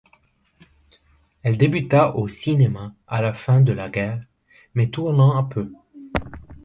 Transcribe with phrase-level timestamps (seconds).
[1.43, 4.25] Elle débuta au cinéma à la fin de la guerre,
[4.73, 5.71] mais tourna peu.